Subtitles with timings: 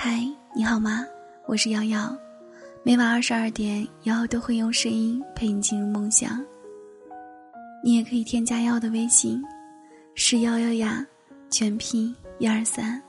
[0.00, 1.04] 嗨，你好吗？
[1.44, 2.16] 我是瑶瑶，
[2.84, 6.40] 每晚二十二点，瑶瑶都会用声音陪你进入梦乡。
[7.82, 9.42] 你也可以添加瑶瑶的微信，
[10.14, 11.04] 是瑶瑶呀，
[11.50, 13.02] 全拼一二三。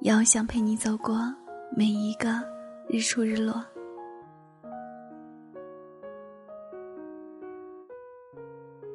[0.00, 1.32] 瑶想陪你走过
[1.76, 2.42] 每一个
[2.88, 3.64] 日出日落。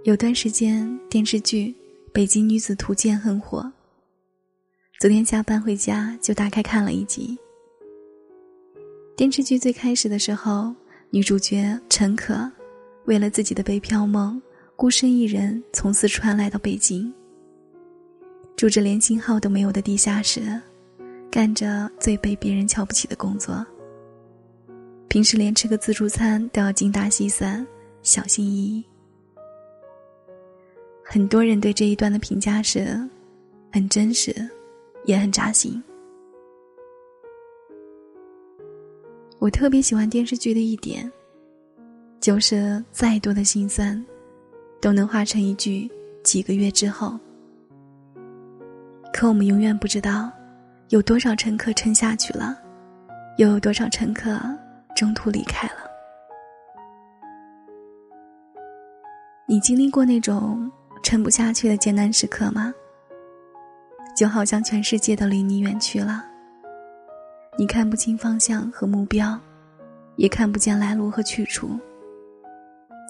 [0.03, 1.67] 有段时间，电视剧
[2.11, 3.71] 《北京女子图鉴》很火。
[4.99, 7.39] 昨天下班回家就打开看了一集。
[9.15, 10.75] 电视剧最开始的时候，
[11.09, 12.51] 女主角陈可
[13.05, 14.41] 为了自己的北漂梦，
[14.75, 17.13] 孤身一人从四川来到北京，
[18.57, 20.61] 住着连信号都没有的地下室，
[21.31, 23.65] 干着最被别人瞧不起的工作。
[25.07, 27.65] 平时连吃个自助餐都要精打细算，
[28.03, 28.83] 小心翼翼。
[31.05, 32.99] 很多人对这一段的评价是，
[33.71, 34.35] 很真实，
[35.05, 35.81] 也很扎心。
[39.39, 41.09] 我特别喜欢电视剧的一点，
[42.19, 44.05] 就是再多的心酸，
[44.81, 45.89] 都能化成一句
[46.23, 47.17] “几个月之后”。
[49.13, 50.31] 可我们永远不知道，
[50.89, 52.57] 有多少乘客撑下去了，
[53.37, 54.39] 又有多少乘客
[54.95, 55.75] 中途离开了。
[59.47, 60.71] 你经历过那种？
[61.01, 62.73] 撑不下去的艰难时刻吗？
[64.19, 66.25] 就好像全世界都离你远去了，
[67.57, 69.39] 你看不清方向和目标，
[70.17, 71.79] 也看不见来路和去处。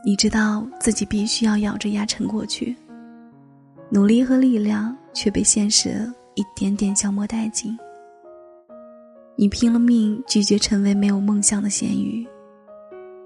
[0.06, 2.76] 你知道自己必须要咬着牙撑过去，
[3.90, 7.76] 努力和力量却被现实一点点消磨殆尽。
[9.36, 12.24] 你拼了命拒绝成为没有梦想的咸鱼，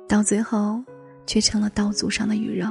[0.07, 0.81] 到最后
[1.25, 2.65] 却成了刀俎上的鱼肉。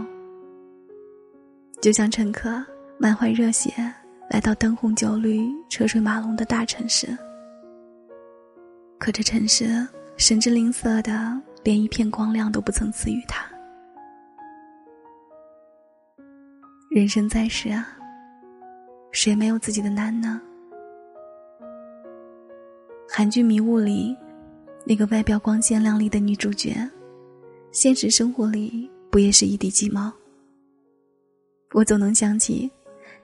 [1.82, 2.64] 就像乘客
[2.96, 3.70] 满怀热血
[4.32, 7.06] 来到灯红酒绿、车水马龙的大城市，
[8.98, 13.44] 可这城市神之吝啬的，连一片光亮都不曾赐予他。
[16.90, 17.86] 人生在世啊，
[19.10, 20.40] 谁没有自己的难呢？
[23.10, 24.16] 韩剧《迷雾》里，
[24.86, 26.74] 那个外表光鲜亮丽的女主角，
[27.70, 30.10] 现实生活里不也是一地鸡毛？
[31.74, 32.70] 我总能想起，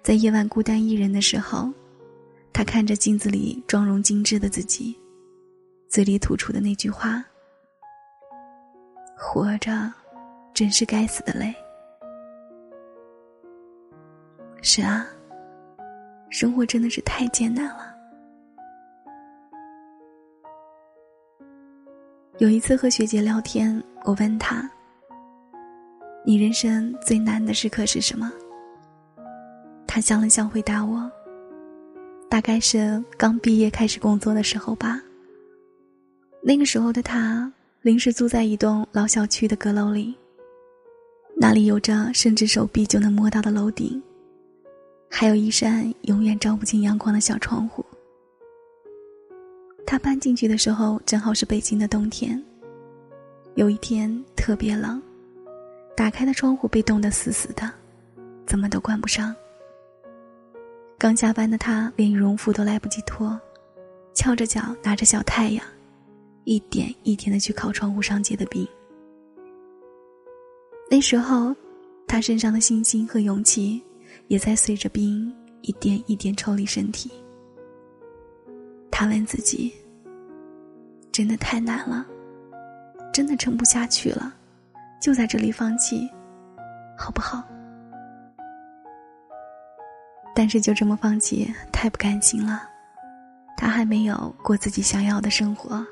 [0.02, 1.70] 在夜晚孤单一人的时候，
[2.52, 4.98] 他看着镜子里妆容精致的自己，
[5.88, 7.22] 嘴里吐出的那句话
[9.14, 9.92] ：“活着，
[10.54, 11.54] 真是该死的累。”
[14.62, 15.06] 是啊，
[16.30, 17.94] 生活真的是太艰难了。
[22.38, 24.68] 有一次和学姐聊天，我问她。
[26.24, 28.32] 你人生最难的时刻是什么？
[29.98, 31.10] 他想了想，回答我
[32.30, 35.02] ：“大概是刚毕业开始工作的时候吧。
[36.40, 40.14] 那个时候的他，临时租在一栋老小区的阁楼里，
[41.34, 44.00] 那里有着伸直手臂就能摸到的楼顶，
[45.10, 47.84] 还有一扇永远照不进阳光的小窗户。
[49.84, 52.40] 他搬进去的时候，正好是北京的冬天，
[53.56, 55.02] 有一天特别冷。”
[55.96, 57.68] 打开的窗户被冻得死死的，
[58.46, 59.34] 怎么都关不上。
[60.98, 63.40] 刚下班的他连羽绒服都来不及脱，
[64.14, 65.64] 翘着脚拿着小太阳，
[66.42, 68.66] 一点一点的去烤窗户上结的冰。
[70.90, 71.54] 那时候，
[72.08, 73.80] 他身上的信心和勇气，
[74.26, 77.08] 也在随着冰一点一点抽离身体。
[78.90, 79.72] 他问自己
[81.12, 82.04] ：“真的太难了，
[83.12, 84.34] 真的撑不下去了。”
[85.00, 86.10] 就在这里放弃，
[86.98, 87.44] 好不好？
[90.38, 92.62] 但是就这么放弃，太不甘心了。
[93.56, 95.84] 他还没有过自己想要的生活，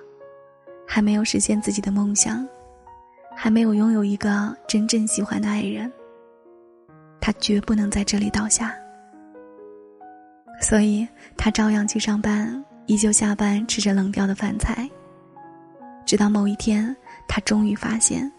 [0.86, 2.46] 还没有实现自己的梦想，
[3.34, 5.92] 还没有拥有一个真正喜欢的爱人。
[7.20, 8.72] 他绝不能在这里倒下。
[10.60, 11.04] 所以
[11.36, 14.88] 他照样去上班，依旧下班吃着冷掉的饭菜。
[16.04, 16.96] 直到某一天，
[17.26, 18.30] 他终于发现。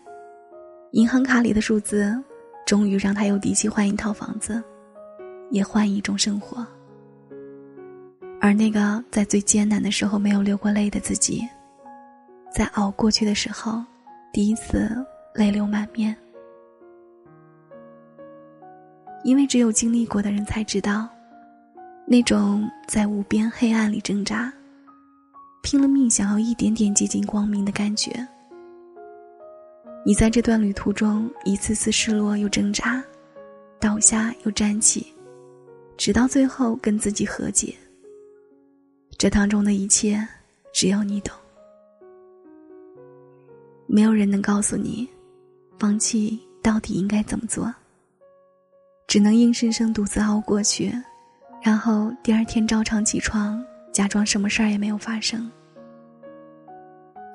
[0.93, 2.17] 银行卡里的数字，
[2.65, 4.63] 终于让他有底气换一套房子，
[5.49, 6.65] 也换一种生活。
[8.39, 11.47] 而那个在最艰难的时候没有流过泪的自己，
[12.53, 13.83] 在熬过去的时候，
[14.31, 14.89] 第一次
[15.33, 16.15] 泪流满面。
[19.23, 21.09] 因为只有经历过的人才知道，
[22.05, 24.53] 那种在无边黑暗里挣扎，
[25.63, 28.25] 拼了命想要一点点接近光明的感觉。
[30.05, 33.03] 你在这段旅途中一次次失落又挣扎，
[33.79, 35.13] 倒下又站起，
[35.97, 37.75] 直到最后跟自己和解。
[39.17, 40.25] 这当中的一切，
[40.71, 41.35] 只有你懂。
[43.87, 45.07] 没有人能告诉你，
[45.79, 47.73] 放弃到底应该怎么做。
[49.07, 50.93] 只能硬生生独自熬过去，
[51.63, 55.49] 然后第二天照常起床，假装什么事儿也没有发生。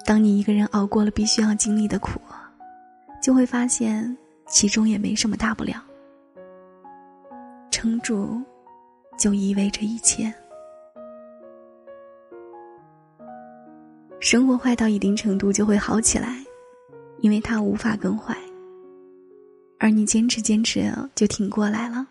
[0.04, 2.20] 当你一个人熬过了必须要经历的苦，
[3.22, 4.16] 就会发现
[4.46, 5.82] 其中也没什么大不了。
[7.70, 8.40] 撑住，
[9.18, 10.32] 就意味着一切。
[14.20, 16.44] 生活坏到一定程度就会好起来，
[17.18, 18.36] 因为它无法更坏。
[19.78, 22.06] 而你坚持坚持就挺过来了。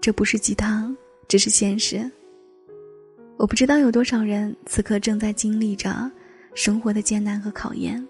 [0.00, 0.96] 这不是鸡汤，
[1.28, 2.10] 只是现实。
[3.36, 6.10] 我不知道有多少人此刻正在经历着
[6.54, 8.02] 生活的艰难和考验，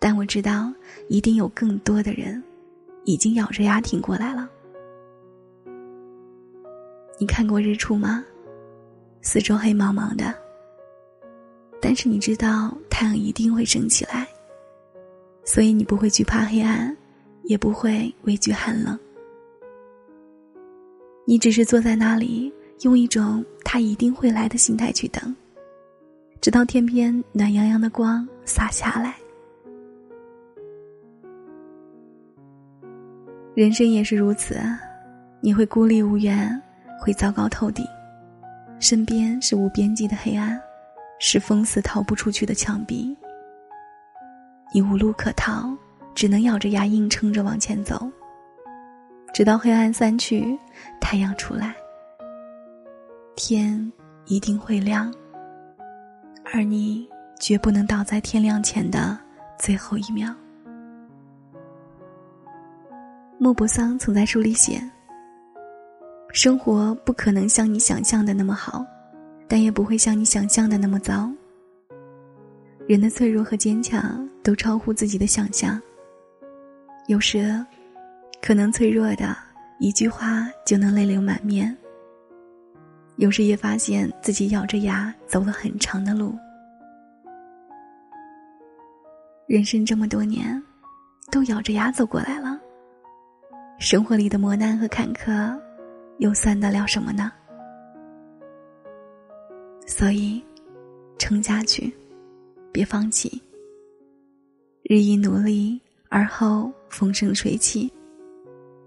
[0.00, 0.72] 但我知道
[1.08, 2.42] 一定有更多的人
[3.04, 4.50] 已经咬着牙挺过来了。
[7.18, 8.24] 你看过日出吗？
[9.20, 10.32] 四周黑茫茫的，
[11.80, 14.26] 但是你知道太阳一定会升起来。
[15.44, 16.96] 所以你不会惧怕黑暗，
[17.42, 18.96] 也不会畏惧寒冷。
[21.24, 25.34] 你只是坐在那里，用一种他一定会来的心态去等，
[26.40, 29.16] 直到天边暖洋洋的光洒下来。
[33.54, 34.56] 人生也是如此，
[35.40, 36.62] 你会孤立无援，
[36.98, 37.86] 会糟糕透顶，
[38.80, 40.60] 身边是无边际的黑暗，
[41.18, 43.16] 是封死逃不出去的墙壁。
[44.72, 45.74] 你无路可逃，
[46.14, 48.10] 只能咬着牙硬撑着往前走，
[49.32, 50.58] 直到黑暗散去，
[51.00, 51.74] 太阳出来，
[53.36, 53.90] 天
[54.26, 55.12] 一定会亮。
[56.52, 57.08] 而你
[57.38, 59.18] 绝不能倒在天亮前的
[59.58, 60.34] 最后一秒。
[63.38, 64.82] 莫泊桑曾在书里写
[66.32, 68.84] ：“生活不可能像你想象的那么好，
[69.46, 71.30] 但也不会像你想象的那么糟。
[72.86, 75.78] 人的脆弱和坚强。”都超乎自己的想象。
[77.06, 77.62] 有时，
[78.40, 79.36] 可能脆弱的
[79.78, 81.76] 一句话就能泪流满面。
[83.16, 86.34] 有时也发现自己咬着牙走了很长的路。
[89.46, 90.62] 人生这么多年，
[91.30, 92.58] 都咬着牙走过来了。
[93.78, 95.60] 生活里的磨难和坎坷，
[96.18, 97.32] 又算得了什么呢？
[99.86, 100.44] 所以，
[101.18, 101.92] 撑下去，
[102.72, 103.40] 别放弃。
[104.82, 107.92] 日益努力，而后风生水起。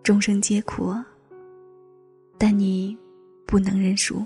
[0.03, 0.93] 众生皆苦，
[2.37, 2.97] 但你
[3.45, 4.25] 不能认输。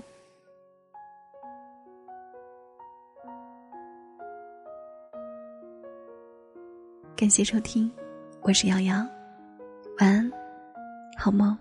[7.14, 7.90] 感谢收听，
[8.42, 8.96] 我是瑶瑶，
[10.00, 10.32] 晚安，
[11.16, 11.56] 好梦。